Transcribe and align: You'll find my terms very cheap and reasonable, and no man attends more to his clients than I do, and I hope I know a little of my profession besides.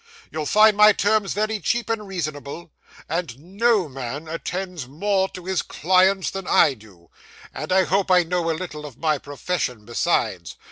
You'll 0.31 0.47
find 0.47 0.75
my 0.75 0.93
terms 0.93 1.33
very 1.33 1.59
cheap 1.59 1.87
and 1.87 2.07
reasonable, 2.07 2.71
and 3.07 3.37
no 3.37 3.87
man 3.87 4.27
attends 4.27 4.87
more 4.87 5.29
to 5.29 5.45
his 5.45 5.61
clients 5.61 6.31
than 6.31 6.47
I 6.47 6.73
do, 6.73 7.11
and 7.53 7.71
I 7.71 7.83
hope 7.83 8.09
I 8.09 8.23
know 8.23 8.49
a 8.49 8.53
little 8.57 8.87
of 8.87 8.97
my 8.97 9.19
profession 9.19 9.85
besides. 9.85 10.55